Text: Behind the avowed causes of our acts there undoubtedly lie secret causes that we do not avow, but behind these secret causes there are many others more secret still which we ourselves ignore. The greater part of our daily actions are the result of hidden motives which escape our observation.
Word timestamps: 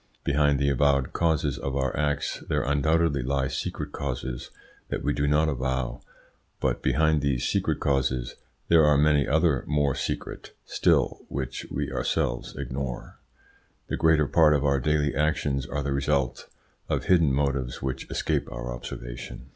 Behind 0.23 0.57
the 0.57 0.67
avowed 0.71 1.13
causes 1.13 1.59
of 1.59 1.75
our 1.75 1.95
acts 1.95 2.43
there 2.49 2.63
undoubtedly 2.63 3.21
lie 3.21 3.47
secret 3.47 3.91
causes 3.91 4.49
that 4.89 5.03
we 5.03 5.13
do 5.13 5.27
not 5.27 5.47
avow, 5.47 6.01
but 6.59 6.81
behind 6.81 7.21
these 7.21 7.47
secret 7.47 7.79
causes 7.79 8.33
there 8.67 8.83
are 8.83 8.97
many 8.97 9.27
others 9.27 9.63
more 9.67 9.93
secret 9.93 10.55
still 10.65 11.19
which 11.29 11.67
we 11.69 11.91
ourselves 11.91 12.55
ignore. 12.55 13.19
The 13.89 13.95
greater 13.97 14.25
part 14.25 14.55
of 14.55 14.65
our 14.65 14.79
daily 14.79 15.13
actions 15.15 15.67
are 15.67 15.83
the 15.83 15.93
result 15.93 16.49
of 16.89 17.03
hidden 17.03 17.31
motives 17.31 17.83
which 17.83 18.09
escape 18.09 18.51
our 18.51 18.73
observation. 18.73 19.49